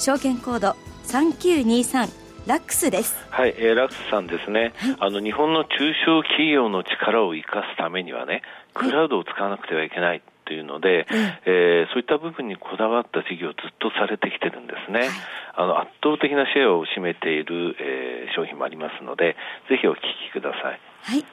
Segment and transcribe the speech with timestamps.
[0.00, 0.76] 証券コード
[1.08, 2.08] 3923
[2.46, 3.14] ラックスです。
[3.28, 8.40] はい、えー、ラックスさんですね、はい、あの日本の中小企業の力を生かすためにはね、
[8.72, 10.22] クラウドを使わなくてはいけない。
[10.46, 15.08] というので、はい、えー、そういった部分にこだわった事業をずっとされてきてるんですね、はい、
[15.54, 19.36] あの圧倒的なシェアを占めている、えー、商品もありますので
[19.68, 20.80] ぜひお聞きください。
[21.02, 21.24] はい。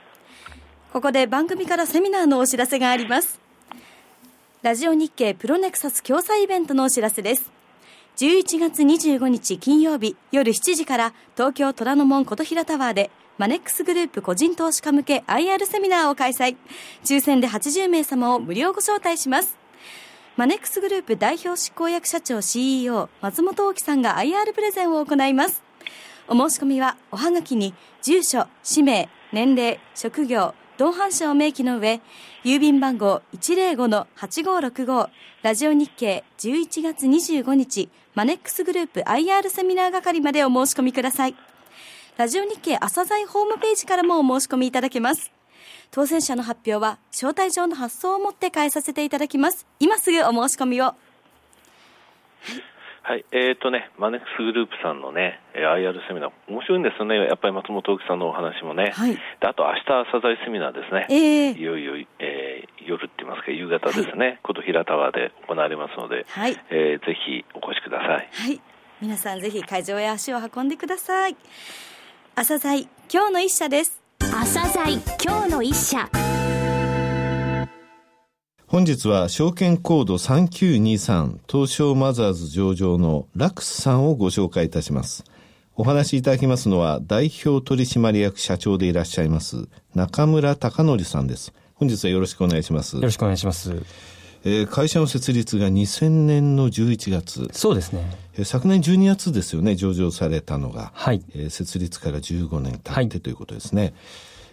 [0.93, 3.41] ここで番組からセミナーのお知らせがあります。
[4.61, 7.56] ラジオ日経プロネクサス共催イベントのお知らせです
[8.17, 16.57] 11月25日金曜日夜7時から東京虎ノ門琴平タワーでマネックスグループ個人投資家向け IR セミナーを開催。
[17.03, 19.55] 抽選で80名様を無料ご招待します。
[20.35, 25.61] マネックスグループ代表執行役社長 CEO 松本大樹さんが IR プレゼンを行います。
[26.27, 32.01] お申し込みはおはがきに住所、氏名、年齢、職業、同伴者を明記の上、
[32.43, 35.09] 郵便番号105-8565
[35.43, 41.35] ラジオ日経11月25日マネックスグループ IR セミナー係までお申し込みください。
[42.17, 45.31] ラジオ日経朝鮮ホームページからもお申し込みいただけます。
[45.91, 49.67] 当選者の発表は招待状の発送をもって返させていただきます。
[49.79, 50.85] 今すぐお申し込みを。
[50.85, 62.05] はいはい、えっ、ー、とね、マネックスグループさんのね、IR セミナー、面白いんですよね、やっぱり松本大木さんのお話もね、はい、であと明日朝鮮セミナーですね、えー、いよいよ、えー、
[62.87, 68.29] 夜って言いますか、夕方ですね、はい、琴平タワーで行われますので、はい、えー、ぜひお越しください。
[68.31, 68.61] はい、
[69.01, 71.35] 皆さんぜひ会場へ足を運んでください。
[72.35, 74.01] 朝鮮今日の一社です。
[74.19, 76.09] 朝鮮今日の一社。
[78.67, 85.23] 本日は証券コード3923東証マザーズ上場のラックスさんをご紹介いたします。
[85.75, 91.53] お話しいただきますのは代表取締役社長でいらっしゃいます中村隆則さんです。
[91.79, 92.95] 本日はよろしくお願いします。
[92.95, 93.83] よろしくお願いします。
[94.43, 97.49] えー、会社の設立が2000年の11月。
[97.51, 98.17] そうですね。
[98.33, 100.91] えー、昨年12月ですよね、上場されたのが。
[100.95, 101.23] はい。
[101.35, 103.81] えー、設立から15年経ってということですね。
[103.81, 103.93] はい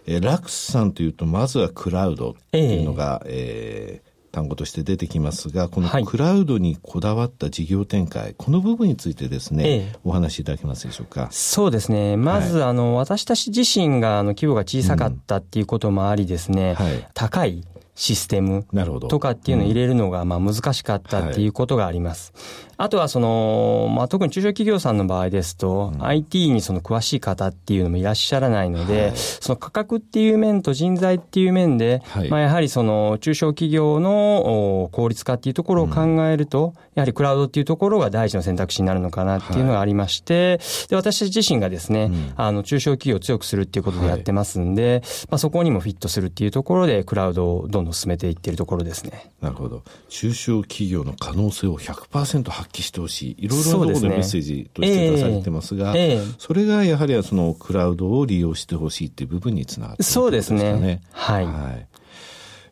[0.07, 11.29] えー、ラクスさんというと、まずはクラウドっていうのが、えー、えー単語として出てきますが、このクラウドにこだわった事業展開、はい、この部分についてですね、ええ、お話しいただけますでしょうか？
[11.31, 12.17] そうですね。
[12.17, 16.85] まず、はい、あの、私たち自身が、あの、規模が小さかったっていうこともありですね、うん。
[16.87, 17.65] はい、高い
[17.95, 18.67] システム
[19.09, 22.33] とかっていうのを入れるのがまあ難しかったっていうことがあります。
[22.77, 49.33] あとはその、まあ、特に中小企業さんの場合ですと、うん、IT にその詳しい方っていうのもいらっしゃらないので、はい、その価格っていう面と人材っていう面で、はい、まあ、やはりその中小企業の効率化っていうところを考えると、うん、やはりクラウドっていうところが第一の選択肢になるのかなっていうのがありまして、はい、で、私自身がですね、うん、あの、中小企業を強くするっていうことでやってますんで、まあ、そこにもフィットするっていうところで、クラウドをどんどん進めていっているところですね。
[49.41, 49.83] なるほど。
[50.09, 53.45] 中小企業の可能性を100%発揮してほしい。
[53.45, 61.01] いろいろなところでメッセージとして出されてますが、そ、ねえー、それがやはりそのクラウドを利用してほしいっていう部分につながっている、ね、そうですね。
[61.13, 61.87] はい、はい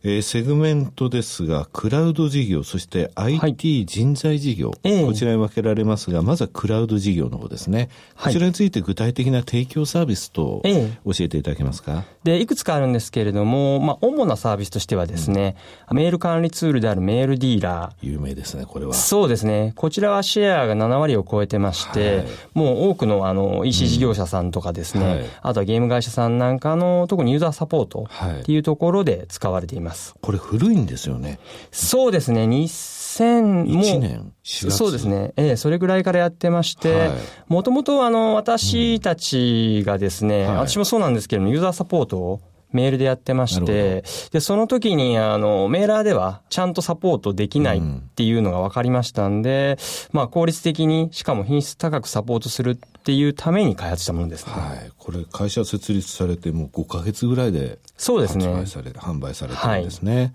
[0.05, 7.89] えー、セグメントですが、クラウド事業、そして IT 人材事業、はい、こちらに分けられますが、まずはクラウド事業の方ですね。
[8.21, 15.55] こちらについて具体的な提供サービスと教えていただけますか、で、いくつかあるんですけれども、まあ、主なサービスとしてはですね、
[15.89, 17.93] うん、メール管理ツールであるメールディーラー。
[18.03, 18.95] 有名ですね、これは。
[18.95, 19.73] そうですね。
[19.77, 28.09] こちらはシェアが7割を超えてまして、はい、もう多くのあの EC 事業者さんとかですね、うんはい、あとはゲーム会社さんなんかの、特にユーザーサポート
[28.41, 29.92] っていうところで使われています。
[30.21, 31.39] これ古いいんですよね。
[31.71, 32.45] そうですね。
[32.45, 34.33] 2001年？
[34.43, 35.33] そうですね。
[35.37, 37.11] ええ、それぐらいからやってまして、
[37.49, 42.41] もともとあの、私たちがですね、うんはい、私もそうなんですけれども、ユーザーサポートを
[42.73, 47.83] メールでやってまして、で、その時に、あの、メーラーではちゃんとサポートできないっ
[48.15, 49.79] ていうのが分かりましたんで、
[50.13, 54.53] うん、まあ、効率的に、しかも品質高くサポートするっていうために開発したものですね。
[54.53, 54.91] はい。
[54.99, 58.47] これ、会社設立されてもう5ヶ月ぐらいで、そうですね。
[58.47, 60.17] 販売され、販売されてるんですね。
[60.17, 60.33] はい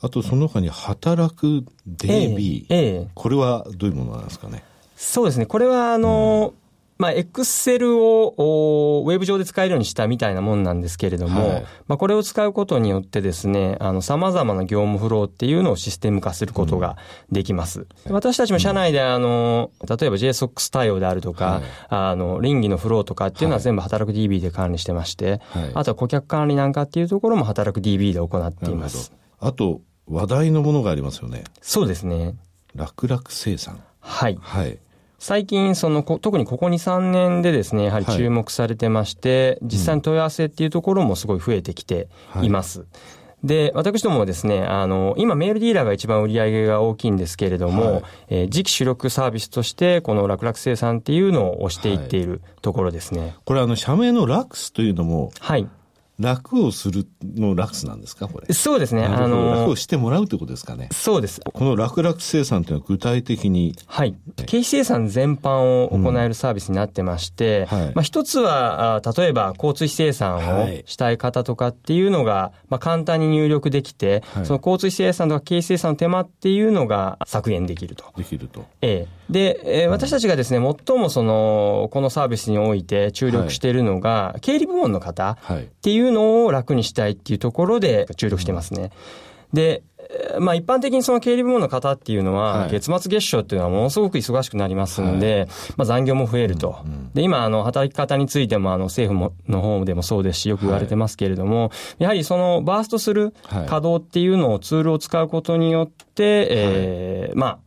[0.00, 4.62] あとその他に働く DB、えええ、これはどういうものなんですかね？
[4.96, 5.46] そうですね。
[5.46, 6.67] これはあの、うん
[6.98, 16.96] まあ、エクセルをウェブ上で使えるようにしたみたいなもんなんですけれども、はい、まあ、これを使うことによってですね、あの、様々な業務フローっていうのをシステム化することが
[17.30, 17.86] できます。
[18.06, 29.12] うん、私たちも社内で、あの、例えば JSOX 対応であるとか、はい、あの、倫理のフローとかっていうのは全部働く DB で管理してまして、はい、あとは顧客管理なんかっていうところも働く DB で行っています。
[29.38, 31.44] あと、話題のものがありますよね。
[31.60, 32.34] そうですね。
[32.74, 33.82] 楽々生産。
[34.00, 34.38] はい。
[34.40, 34.78] はい。
[35.18, 42.08] 最近、その、特にここ2、3年でですね、やはり注目されてまして、はい、実際に問い合わせっていうところもすごい増えてきて
[42.42, 42.80] います。
[42.80, 42.88] はい
[43.44, 53.20] で、私どもはですね、あの、今メールディーラーが一番売り上げが大きいんですけれども、はい、えー、次期主力サービスとして、この楽々生産っていうのを推していっているところですね。
[53.20, 55.68] はい、これあの、社名のラックスというのも、はい。
[56.18, 58.52] 楽をするのラクスなんですかこれ。
[58.52, 59.04] そうですね。
[59.04, 60.88] あの楽をしてもらうということですかね。
[60.92, 61.40] そうです。
[61.40, 63.74] この楽々生産というのは具体的に。
[63.86, 64.16] はい。
[64.36, 78.04] 経費生産全般を行えるサービスになってまして、うんはい、まあ一つは、例えば交通費生産をしたい方とかっていうのが、まあ簡単に入力できて、はい、その交通費生産とか経費生産の手間っていうのが削減できると。
[78.16, 78.64] できると。
[78.82, 79.17] ええ。
[79.30, 88.90] で、えー、私たちがですね、最もその、このサービスにおいて注力しているのが、経理部門の方っていうのを楽にしたいっていうところで注力してますね。
[89.52, 89.82] で、
[90.40, 96.78] まあ一般的にその経理部門の方っていうのは、月末月賞っていうのはものすごく忙しくなりますんで、まあ残業も増えると。
[97.14, 107.58] で、今、あの、働き方についても、あの、政府もの方でもそうですし、よく言われてますけれども、やはりそのバーストする稼働っていうのをツールを使うことによって、えまあ、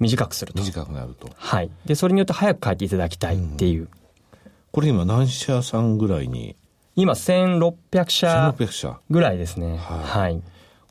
[0.00, 0.62] 短くすると。
[0.62, 1.30] 短くなると。
[1.34, 1.70] はい。
[1.86, 3.82] で、それによって早く帰っていただきたいっていう。
[3.82, 3.88] うん、
[4.72, 6.56] これ今何社さんぐらいに？
[6.96, 8.08] 今1600
[8.70, 9.76] 社ぐらいですね。
[9.76, 10.42] はい、はい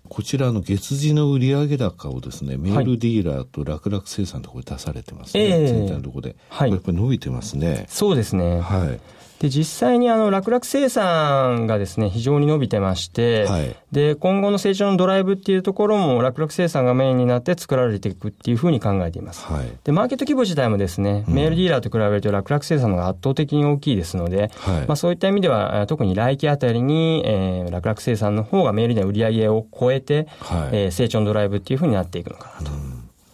[0.09, 5.45] こちらの月次の売上高をですね、メールディーラーと楽々生産でこれ出されてますね。
[5.45, 6.35] えー、全体のところで。
[6.49, 6.71] はい。
[6.71, 7.85] やっぱり伸びてますね。
[7.87, 8.59] そうですね。
[8.59, 8.99] はい。
[9.43, 19.45] で、実際にあの、楽々生産がですね、非常に伸びてまして、はい、で、今後の成長のドライブっていうところも楽々生産がメインになって作られていくっていうふうに考えています。
[19.45, 32.71] はい、で、マーケット規模自体もですね、メールディーラーと比べると楽々生産のが圧倒的に大きいですので、はい、まあそういった意味では、特に来期あたりに、えー、楽々生産の方がメールで売り上げを超えて、はい、えー、成長のドライブっていうふうになっていくのかなと。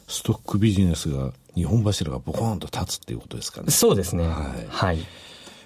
[0.08, 3.70] ストックビジネスが、日本柱がボコンと立つっていうことですかね。
[3.70, 4.26] そうですね。
[4.26, 4.68] はい。
[4.68, 4.98] はい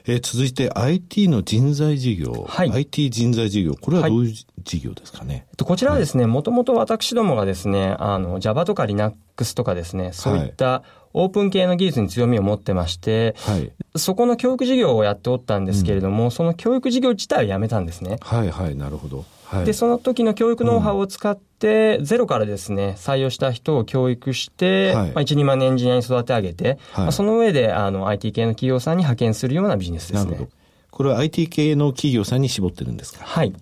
[0.06, 4.34] えー、続いて IT の人材事業、はい、IT 人材事業、これはどういう
[4.64, 5.46] 事業ですかね？
[5.58, 10.84] はい、こちらはですね、もともと私どもがですね、あの、Java とか Linux とかですね、そういった
[11.14, 18.18] オープン系の技術に強みを持ってまして、はい、そこの教育事業をやっておったんですけれども、うん、その教育事業自体をやめたんですね。
[18.22, 19.26] はいはい、なるほど。
[19.58, 30.32] はい、で、その時の教育ノウハウを使って、ゼロからですね、採用した人を教育して、はい、まあ、1、2万年エンジニアに育て上げて、はい、まあ、その上で、あの、IT 系の企業さんに派遣するようなビジネスですね。
[30.32, 30.50] なるほど。
[30.92, 33.26] これは IT 系の企業さんに絞ってるんですか？
[33.26, 33.54] はい。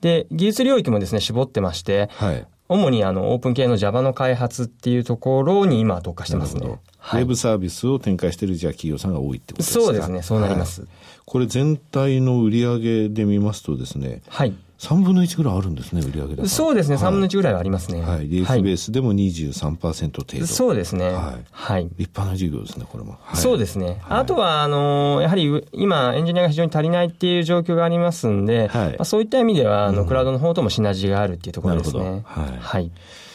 [0.00, 6.78] で、技術領域もですね、絞ってまして、はい、主にあの、オープン系の Java の開発っていうところに今特化してますね。
[6.98, 9.84] はい、ウェブサービスを展開しているじゃあ企業さんが多いってことですか？
[9.84, 10.82] そうですね、そうなります。
[10.82, 10.90] はい、
[11.24, 14.54] これ全体の売り上げで見ますとですね、はい。
[14.82, 16.44] 3分の1ぐらいあるんですね、売上高。
[16.48, 18.02] そうですね、3分の1ぐらいはありますね。
[18.02, 18.28] はい。
[18.28, 20.46] リースベースでも23%程度。
[20.48, 21.12] そうですね。
[21.12, 21.44] はい。
[21.52, 21.84] はい。
[21.84, 23.16] 立派な事業ですね、これも。
[23.22, 24.02] はい、そうですね。
[24.08, 32.00] あとは、あの、やはり今、エンジニアが非常に足りないっていう状況がありますんで、はいまあ、そういった意味では、あの、クラウドの方ともシナジーがあるっていうところですね。
[32.00, 32.42] なるほど。
[32.42, 32.58] はい。
[32.58, 32.90] はい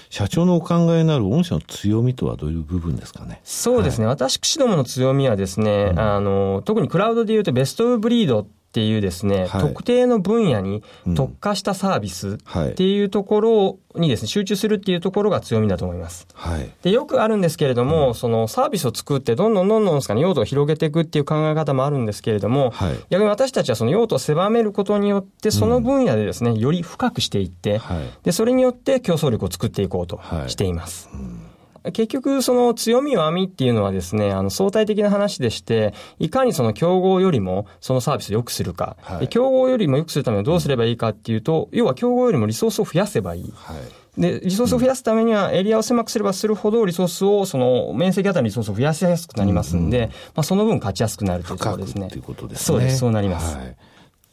[0.10, 3.42] 社長のお考えになる御社の強みとはどういう部分ですかね？
[3.44, 4.06] そうですね。
[4.06, 10.84] はい、私どもの強みはですね、うん、あの、特にクラウドで言うとベストブリードっていうですね、はい、特定の分野に
[11.16, 16.28] 特化したサービスっていうところにですね、集中するっていうところが強みだと思います。
[16.36, 27.82] はい、でよくあるんですけれども、うん、そのサービスを作ってどんどんどんどんですかね、用途を広げていくっていう考え方もあるんですけれども、はい、逆に私たちはその用途を狭めることによって、その分野でですね、より深くしていって、
[28.22, 31.10] で、それによって競争力を作っていこうとしています。
[31.12, 31.47] うん
[31.92, 43.54] 結局、その強み弱みっていうのはですね、あの相対的な話でして、いかにその競合よりもそのサービスを良くするか、はい、競合よりも良くするためにはどうすればいいかっていうと、要は競合よりもリソースを増やせばいい。
[43.56, 43.78] はい
[44.18, 52.08] で、リソースを増やすためには、エリアを狭くすればするほど、リソースを、その、面積あたりのリソースを増やしやすくなりますんで、うんうん、まあ、その分勝ちやすくなるということですね。
[52.08, 52.66] ということですね。
[52.66, 53.56] そうです、そうなります。
[53.58, 53.78] はい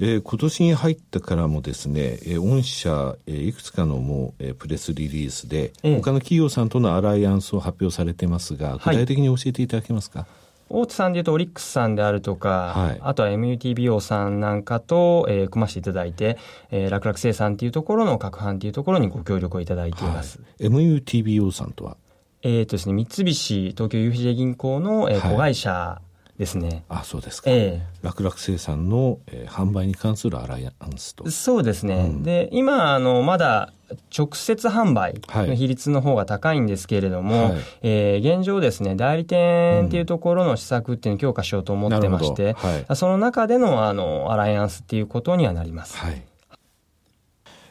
[0.00, 10.28] えー、今年に入ってからもですね、えー、御社、えー、いくつかのもう、えー、プレスリリースで、えー、他の企業さんとのアライアンスを発表されてますが、具体的に教えていただけますか、はい
[10.70, 16.38] 大手さんでいうとオリックスさんであるとか、はい、あとは MUTBO さんなんかと、えー、組ませていただいて、
[16.70, 20.40] えー、楽々生産っていうところの各班っていうところにご協力をいただいています。
[20.40, 21.96] はい、MUTBO さんとは？
[22.42, 26.00] えっ、ー、とですね、三菱東京 UFJ 銀行の、えー、子会社
[26.38, 26.84] ですね。
[26.88, 27.50] あ、そうですか。
[27.50, 31.30] ええー、楽々生産の、えー、販売に関するアライアンスと。
[31.30, 31.94] そうですね。
[31.94, 33.72] うん、で、今、あの、まだ、
[34.16, 45.96] 直接販売の比率の方が高いんですけれども、はい、えー、現状ですね、代理店っていうところの施策っていうのを強化しようと思ってまして、うんはい、その中での、あの、アライアンスっていうことにはなります。
[45.98, 46.22] はい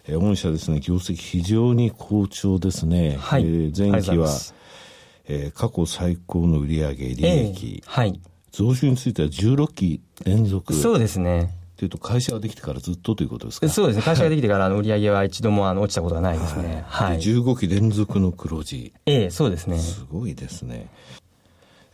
[0.05, 3.17] えー、御社ですね、業績非常に好調ですね。
[3.19, 3.43] はい。
[3.43, 4.29] えー、前期は、
[5.25, 7.81] えー、過去最高の売上利益。
[7.85, 8.19] えー、はい。
[8.53, 10.73] 増収については16期連続。
[10.73, 11.49] そうですね。
[11.75, 13.67] というと、会社ができてからずっとということですか？
[13.67, 14.03] そうですね。
[14.03, 16.83] 会社ができてから、あの、売上は一度も、あの、落ちたことがないですね。
[16.87, 17.07] はい。
[17.13, 18.93] はい、15期連続の黒字。
[19.07, 19.79] ええそうですね。
[19.79, 20.87] すごいですね。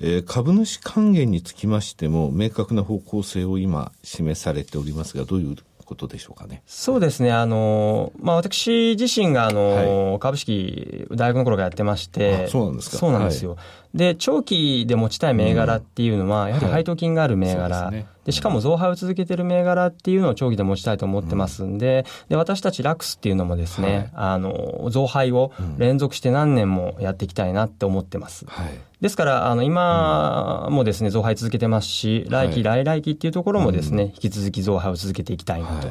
[0.02, 5.56] えー、株主還元につきましても、明確な方向性を今、示されておりますが、どういう
[5.90, 6.62] ことでしょうかね。
[6.68, 7.32] そうですね。
[7.32, 12.48] あの、まあ、私自身が、あの、はい、株式、大学の頃からやってまして。
[12.48, 12.98] そうなんですか。
[12.98, 13.56] そうなんですよ。
[13.56, 13.58] は
[13.96, 17.76] い、で、長期で持ちたい銘柄っていうのは、やはり配当金がある銘柄。
[17.76, 28.46] はい、でしかも増配を続けてる銘柄っていうのを長期で持ちたいと思ってますんで、で、私たちラックスっていうのもですね、あの、増配を連続して何年もやっていきたいなって思ってます。
[28.48, 35.88] はいですから、あの、今もですね、増配続けてますし、来期、来来期っていうところもですね、引き続き増配を続けていきたいなと。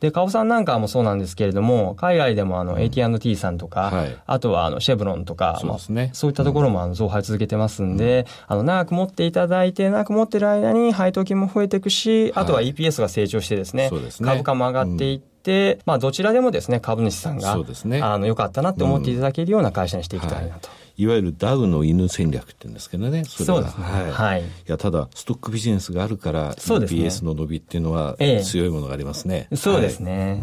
[0.00, 6.10] で、カオさんなんかもそうなんですけれども、海外でもあの AT&T さんとか、はい、あとはあのシェブロンとか、そうですね。
[6.12, 13.90] そういったところもあの増配続けてますんで、あの、長く持っていただいて、長く持ってる間に配当金も増えていくし、あとは EPS が成長してですね、
[14.24, 18.00] 株価も上がっていって、まあ、どちらでもですね、株主さんが、そうですね。
[18.00, 20.68] あの、良かったなって思っていただけるような会社にしていきたいなと。
[20.98, 23.24] いわゆるダウの犬戦略って言うんですけどね。
[23.24, 23.84] そそうですね。
[23.84, 24.10] はい。
[24.10, 29.46] はい、いや、ただ、ストックビジネスがあるから、EPS の伸びっていうのは強いものがありますね。
[29.50, 30.42] ええ、そうですね。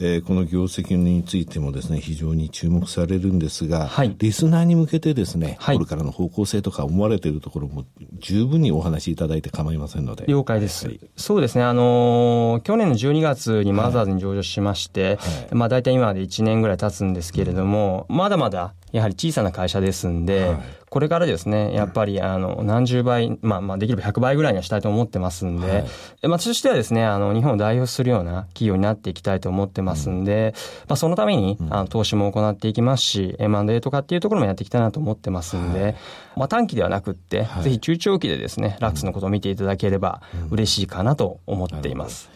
[0.00, 7.84] えー、この業績についてもですね、非常に注目されるんですが、はい、リスナーに向けてですね、はい、これからの方向性とか思われているところも
[8.20, 10.24] 十分にお話しいただいて構いませんので。
[10.28, 10.86] 了解です。
[10.86, 15.18] はい、そうですね、あのー、去年の12月にマザーズに上場しまして、
[15.50, 20.56] まあ大体今まで1年ぐらい経つんですけれども、うん、まだまだやはり小さな会社ですんで、
[20.90, 25.88] これからですね、やっぱり、あの、何十倍、まあ、まあ、できれば100倍ぐらいにはしたいと思ってますんで、はい、ま
[26.34, 30.54] あ、私としてはですね、あの、日本を代表するような企業になっていきたいと思ってますんで、
[30.88, 35.96] まあ、そのために、あの、投資も行っていきますし、M&A とかっていうところもやっていきたいなと思ってますんで、はい、
[36.36, 42.30] まあ、短期ではなくって、はい、ぜひ中長期でですね、ラックスのことを見ていただければ嬉しいかなと思っています。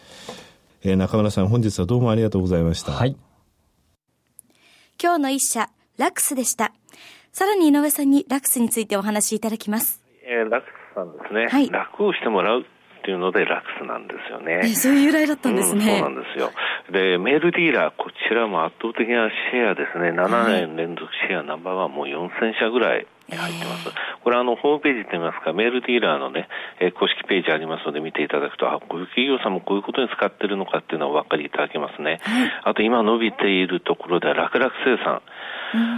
[0.83, 2.91] うん、えー、中村さん、本日はどうもありがとうございました。
[2.91, 3.15] はい。
[5.01, 6.73] 今日の一社、ラックスでした。
[7.33, 10.03] さらに井上さんにラクスについてお話しいただきます。
[10.21, 12.63] えー、ラクスさんですね、はい、楽をしてもらうっ
[13.03, 14.61] ていうのでラクスなんですよね。
[14.63, 16.51] えそういう由来だったんですね、うん、そうなんですよ。
[16.93, 20.11] で、メールディーラー、こちらも圧倒的なシェアですね。
[20.13, 23.89] 7年連続シェアナンバーワンもう4000社ぐらい入ってます。
[24.21, 26.47] これあの、ホームページといいますか、メールディーラーのね、
[26.79, 32.21] えー、公式ページありますので見ていただくと、あ、こういう企業さんもこういうことに使ってるのかっていうのはお分かりいただけますね。
[32.63, 35.23] あと今伸びているところでは、楽々生産。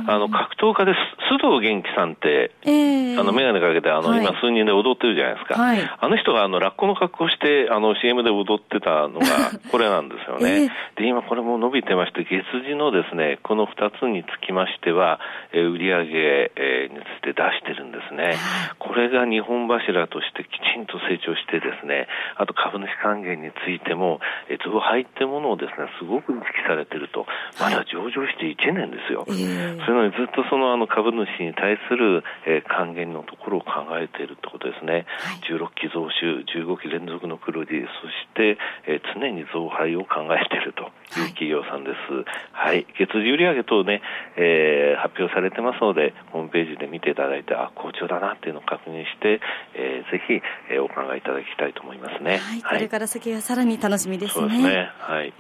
[0.08, 9.28] あの格闘家です、須藤元気さんって、えー、あの眼鏡かけてあの、はい、今、数人で踊ってるじゃないですか、はい、あの人があのラッコの格好してあの CM で踊ってたのが
[9.72, 10.64] これなんですよね。
[10.64, 15.20] えー、で今、これも伸びてまして、月次のですねこの2つにつきましては、
[15.52, 18.36] えー、売上、えー、について出してるんですね。
[18.80, 27.26] これが日本柱としてきちんと成長してですね、あと株主還元についても、えー、増配ってものをですね、すごく意識されてると、
[27.60, 29.26] まだ上場して1年ですよ。
[29.28, 38.58] えーそういうのにずっとそのあの株主に対する、えー、還元のところを考えているってことですね、はい、16期増収、15期連続の黒字、そして、
[38.88, 42.14] えー、常に増配を考えているという企業さんです。
[42.52, 44.02] はい、はい、月次売上等ね、
[44.38, 49.42] えー、発表されてますので、ホームページで見ていただいて、あ、好調だなっていうのを確認して、
[49.74, 50.42] えー、ぜひ、
[50.72, 52.38] えー、お考えいただきたいと思いますね。
[52.38, 54.42] はい、これから先はさらに楽しみですね。
[54.42, 54.92] そうですね。
[55.00, 55.34] はい。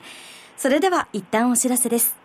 [0.58, 2.25] それでは一旦お知らせです。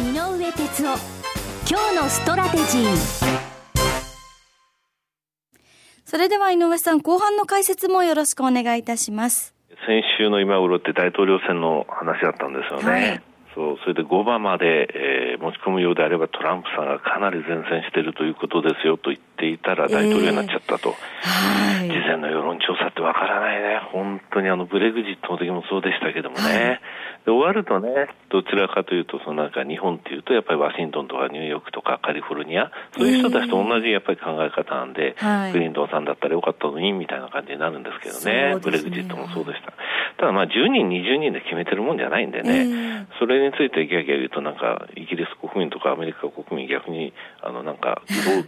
[0.00, 0.98] 井上哲夫
[1.70, 3.34] 今日のストラテジー。
[6.04, 9.54] それでは井上さん後半の解説もよろしくお願いいたします。
[9.86, 13.22] 先週の今頃って大統領選の話だったんですよね、はい。
[13.54, 20.94] そう、それで5番まで、えー、持ち込むようであればトランプさんがかなり前線しているということですよと言っていたら大統領になっちゃったと。
[21.82, 23.80] えー、事前の世論調査ってわからないね。
[23.92, 26.80] 本当にあのブレグジットの時もそうでしたけどもね。
[27.24, 27.88] で終わるとね、
[28.28, 35.16] どちらかというと、そのなんか日本っていうと、やっぱりワシントンとかニューヨークとかカリフォルニア、そういう人たちと同じやっぱり考え方なんで、
[35.52, 38.60] クリントンさんだったらよかったのにみたいな感じになるんですけどね、ね。
[38.60, 39.72] ブレグジットもそうでした。
[40.18, 48.02] ただまあ10人、20人で決めてるもんじゃないんでね、それについてギャギャ言うと、なんかイギリス国民とかアメリカ国民、逆にあのなんか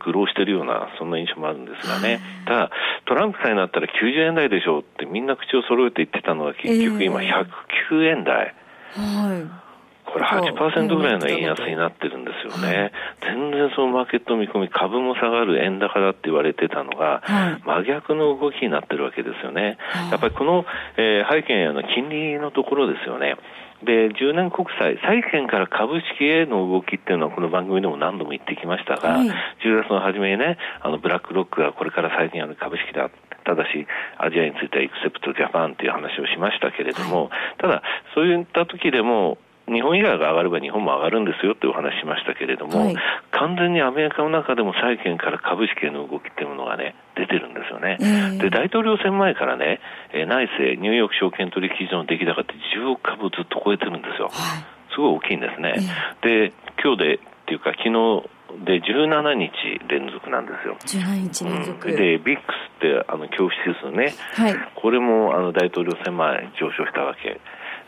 [0.04, 2.71] 愚弄してるような、そんな印象もあるんですがね、ただ、
[3.06, 8.54] トランプさんになったら90円台でしょうってみんな口を揃えて言ってたのが、結局今、109円台。
[8.97, 9.67] はい
[10.07, 12.93] これ8%ぐらいの円安になってるんですよね。
[13.21, 17.23] 全然そのマーケット見込み、株も下がる円高だって言われてたのが、
[17.67, 19.76] 真逆の動きになってるわけですよね。
[20.11, 20.65] やっぱりこの、
[20.97, 23.37] えー、背景の金利のところですよね。
[23.85, 33.11] で、10年国債、債券から株式への動きっていうのはこの番組でも何度も言ってきましたが、はい、10月の初めにね、あのブラックロックがこれから債券ある株式だ。
[33.47, 33.87] ただし、
[34.19, 37.83] アジアについてはエクセプトジャパンっていう話をしましたけれども、はい、ただ、
[38.15, 42.97] そういった時でも、日本以外が上がれば日本も上がるんですよっていうお話しましたけれども、はい、
[43.33, 47.99] 完全にアメリカの中でも債券から株式への動きっていうものがね、出てるんですよね。
[48.00, 49.81] えー、で、大統領選前からね、
[50.12, 54.31] えー、内政、ニューヨーク証券取引所の出来高って10億株ずっと超えてるんですよ。
[54.31, 55.75] はい、すごい大きいんですね。
[55.75, 58.31] えー、で、今日で、っていうか昨日
[58.65, 59.51] で17日
[59.89, 60.77] 連続なんですよ。
[61.03, 61.89] 17日連続。
[61.89, 67.41] うん、で、ビックスってあの恐怖指数ね、はい、これもあの大統領選前上昇したわけ。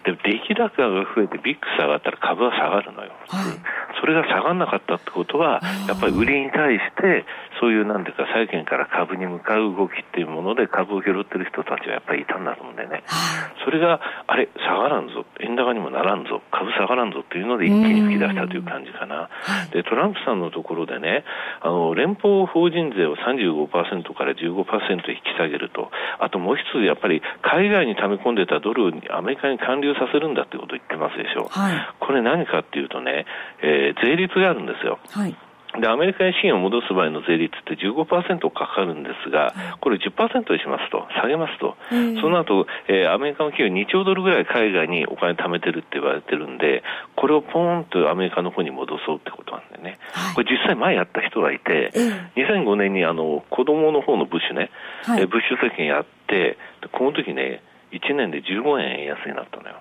[0.05, 7.27] で出来高が増えてビックス上がったら株は下がるのよ、はい、それが下がらなかったってことはやっぱり売りに対して
[7.61, 15.25] そういうなんていうか債券から株に向かう動きっていうもので株を拾ってる人たちはやっぱりいたんだと思うんだよね、はい、それがあれ下がらんぞ。
[15.41, 16.43] 円高にもならんぞ。
[16.51, 19.29] 株下がらんぞっていうので一気に吹き出したという感じかな、
[19.73, 21.25] でトランプさんのところでね
[21.61, 25.91] あの連邦法人税を35%から15%引き下げると。
[26.19, 31.47] あともう一つやっぱり海外に溜め込んでたドルをアメリカに還流させるんだってことを言ってますでしょ。
[31.47, 33.27] う、はい、これ何かっていうとね、
[33.63, 34.99] えー、税率があるんですよ。
[35.11, 35.37] はい
[35.77, 41.77] で、アメリカに資源を戻す場合の税率って15%かかるんですが、これ10%にしますと、下げますと、
[42.21, 46.83] その後、えー、アメリカの企業2兆ドルぐらい海外にお金貯めてるって言われてるんで、
[47.17, 49.99] これをポーンとアメリカの方に戻そうってことなんだよね。
[50.13, 51.93] はい、これ実際前やった人がいて、
[52.37, 54.71] 2005年にあの子供の方のブッシュね、
[55.05, 56.57] はい、ブッシュ政権やって、
[56.93, 59.77] この時ね、1年で15円円安になったのよ。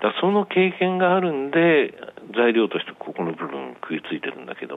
[0.00, 1.94] だその経験があるんで、
[2.36, 4.27] 材料としてここの部分食いついて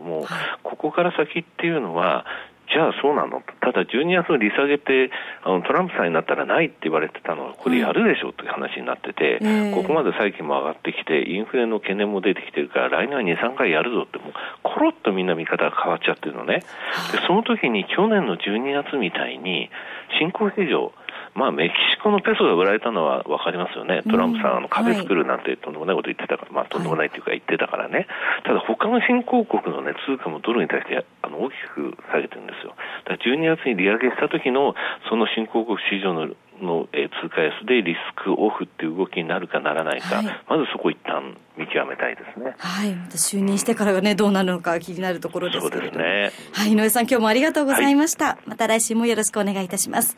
[0.02, 0.28] も、はい、
[0.64, 2.26] ここから先っていうのは、
[2.74, 3.44] じゃあそうなの？
[3.60, 5.12] ただ12月の利下げって
[5.44, 14.34] あのトランプさんになったらないって言われてたのはこれやるでしょうっていう話になってて、はい、ここまで債金も上がってきてインフレの懸念も出てきてるから来年は2、3回やるぞってもう
[14.64, 16.64] コロッとみんな見方が変わっちゃってるのね。
[17.12, 19.70] でその時に去年の12月みたいに
[20.18, 20.94] 新興市場
[21.34, 28.08] まあ、メキシコのペソが売られたのは分かりますよね、トランプさん、あの壁作るなんてとんでもないこと言ってたから、まあ、とんでもないというか言ってたからね、
[28.44, 32.76] ただ他の新興国の、ね、通貨もドルに対してあの大きく下げてるんですよ。
[33.06, 34.76] だから12月に利上げした時の
[35.10, 42.54] その新興国市場のの、え通貨安でリスクオフっていう動きになるかならないか、はい、まずそこ一旦見極めたいですね。
[42.58, 42.94] はい。
[42.94, 46.32] また就任してからがね、どうなるのか気になるところですけれどそうですね。
[46.54, 46.72] はい。
[46.72, 48.26] 井上さん、今日もありがとうございました。
[48.26, 50.17] はい、また来週もよろしくお願いいたします。